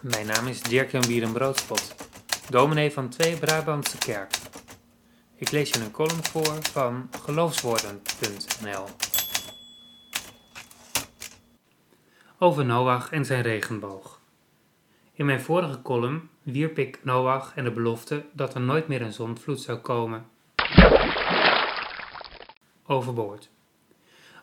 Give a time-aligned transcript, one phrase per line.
[0.00, 1.94] Mijn naam is Dirk-Jan Bierenbroodspot,
[2.48, 4.34] dominee van Twee Brabantse Kerk.
[5.36, 8.84] Ik lees je een column voor van geloofswoorden.nl
[12.38, 14.20] Over Noach en zijn regenboog.
[15.12, 19.12] In mijn vorige column wierp ik Noach en de belofte dat er nooit meer een
[19.12, 20.26] zondvloed zou komen
[22.86, 23.50] overboord.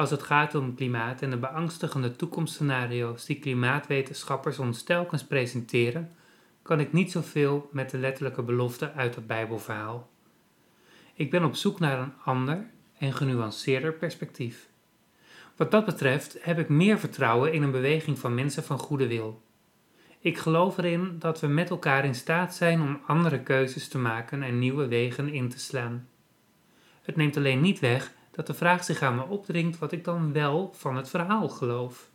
[0.00, 6.12] Als het gaat om klimaat en de beangstigende toekomstscenario's die klimaatwetenschappers ons telkens presenteren,
[6.62, 10.10] kan ik niet zoveel met de letterlijke belofte uit het Bijbelverhaal.
[11.14, 12.66] Ik ben op zoek naar een ander
[12.98, 14.68] en genuanceerder perspectief.
[15.56, 19.42] Wat dat betreft heb ik meer vertrouwen in een beweging van mensen van goede wil.
[20.20, 24.42] Ik geloof erin dat we met elkaar in staat zijn om andere keuzes te maken
[24.42, 26.08] en nieuwe wegen in te slaan.
[27.02, 30.32] Het neemt alleen niet weg dat de vraag zich aan me opdringt wat ik dan
[30.32, 32.10] wel van het verhaal geloof.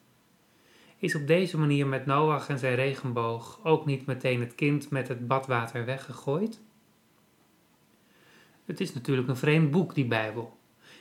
[0.98, 5.08] Is op deze manier met Noach en zijn regenboog ook niet meteen het kind met
[5.08, 6.60] het badwater weggegooid?
[8.66, 10.58] Het is natuurlijk een vreemd boek, die Bijbel.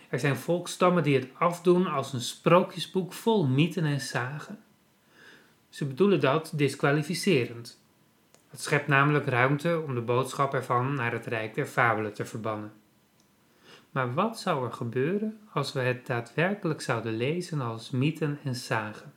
[0.09, 4.59] Er zijn volkstammen die het afdoen als een sprookjesboek vol mythen en zagen.
[5.69, 7.81] Ze bedoelen dat disqualificerend.
[8.49, 12.73] Het schept namelijk ruimte om de boodschap ervan naar het rijk der fabelen te verbannen.
[13.95, 19.13] Maar wat zou er gebeuren als we het daadwerkelijk zouden lezen als mythen en zagen?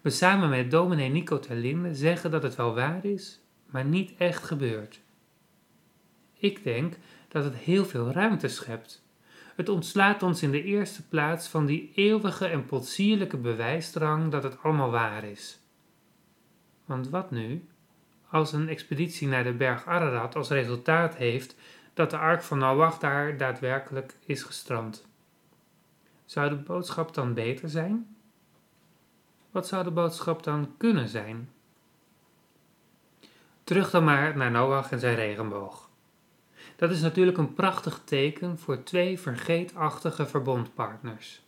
[0.00, 4.44] We samen met dominee Nico Terlinde zeggen dat het wel waar is, maar niet echt
[4.44, 5.00] gebeurt.
[6.38, 6.94] Ik denk
[7.28, 9.04] dat het heel veel ruimte schept.
[9.56, 14.62] Het ontslaat ons in de eerste plaats van die eeuwige en potsierlijke bewijsdrang dat het
[14.62, 15.60] allemaal waar is.
[16.84, 17.68] Want wat nu,
[18.28, 21.56] als een expeditie naar de berg Ararat als resultaat heeft
[21.94, 25.06] dat de ark van Noach daar daadwerkelijk is gestrand.
[26.24, 28.16] Zou de boodschap dan beter zijn?
[29.50, 31.48] Wat zou de boodschap dan kunnen zijn?
[33.64, 35.88] Terug dan maar naar Noach en zijn regenboog.
[36.76, 41.42] Dat is natuurlijk een prachtig teken voor twee vergeetachtige verbondpartners.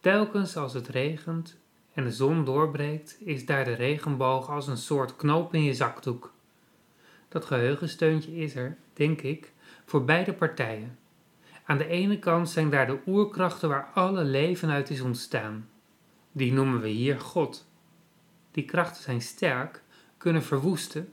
[0.00, 1.56] Telkens als het regent
[1.92, 6.32] en de zon doorbreekt, is daar de regenboog als een soort knoop in je zakdoek.
[7.28, 9.52] Dat geheugensteuntje is er, denk ik,
[9.86, 10.98] voor beide partijen.
[11.64, 15.68] Aan de ene kant zijn daar de oerkrachten waar alle leven uit is ontstaan.
[16.32, 17.66] Die noemen we hier God.
[18.50, 19.82] Die krachten zijn sterk,
[20.16, 21.12] kunnen verwoesten,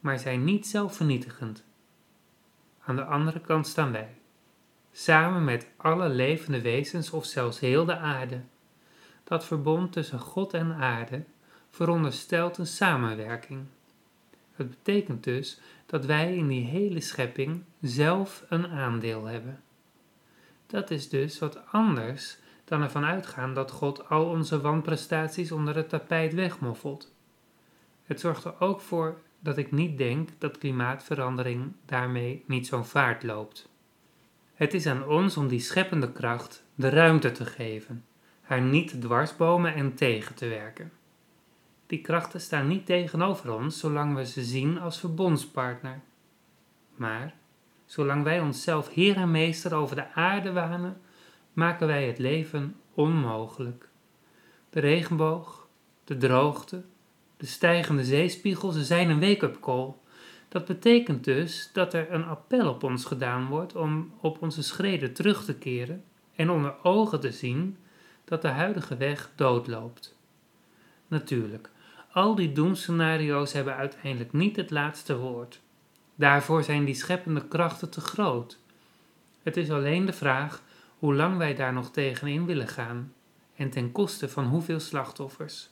[0.00, 1.64] maar zijn niet zelfvernietigend.
[2.84, 4.14] Aan de andere kant staan wij,
[4.92, 8.40] samen met alle levende wezens of zelfs heel de aarde.
[9.24, 11.24] Dat verbond tussen God en aarde
[11.70, 13.66] veronderstelt een samenwerking.
[14.54, 19.62] Het betekent dus dat wij in die hele schepping zelf een aandeel hebben.
[20.66, 25.88] Dat is dus wat anders dan ervan uitgaan dat God al onze wanprestaties onder het
[25.88, 27.12] tapijt wegmoffelt.
[28.04, 33.22] Het zorgt er ook voor dat ik niet denk dat klimaatverandering daarmee niet zo'n vaart
[33.22, 33.68] loopt.
[34.54, 38.04] Het is aan ons om die scheppende kracht de ruimte te geven,
[38.40, 40.92] haar niet dwarsbomen en tegen te werken.
[41.86, 46.00] Die krachten staan niet tegenover ons zolang we ze zien als verbondspartner.
[46.96, 47.34] Maar
[47.86, 51.00] zolang wij onszelf heer en meester over de aarde wanen,
[51.52, 53.88] maken wij het leven onmogelijk.
[54.70, 55.68] De regenboog,
[56.04, 56.82] de droogte,
[57.36, 59.92] de stijgende zeespiegel, ze zijn een wake-up call.
[60.48, 65.12] Dat betekent dus dat er een appel op ons gedaan wordt om op onze schreden
[65.12, 67.76] terug te keren en onder ogen te zien
[68.24, 70.16] dat de huidige weg doodloopt.
[71.08, 71.70] Natuurlijk,
[72.14, 75.60] al die doemscenario's hebben uiteindelijk niet het laatste woord.
[76.14, 78.58] Daarvoor zijn die scheppende krachten te groot.
[79.42, 80.62] Het is alleen de vraag
[80.98, 83.12] hoe lang wij daar nog tegenin willen gaan
[83.56, 85.68] en ten koste van hoeveel slachtoffers.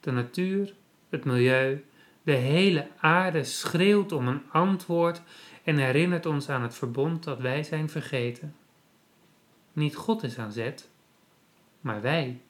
[0.00, 0.74] De natuur,
[1.08, 1.84] het milieu,
[2.22, 5.22] de hele aarde schreeuwt om een antwoord
[5.64, 8.54] en herinnert ons aan het verbond dat wij zijn vergeten.
[9.72, 10.88] Niet God is aan zet,
[11.80, 12.40] maar wij.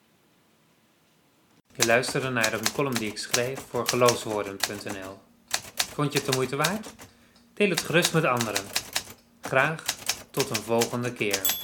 [1.76, 5.18] Je luisterde naar een column die ik schreef voor geloofswoorden.nl.
[5.94, 6.86] Vond je het de moeite waard?
[7.54, 8.64] Deel het gerust met anderen.
[9.40, 9.82] Graag
[10.30, 11.55] tot een volgende keer.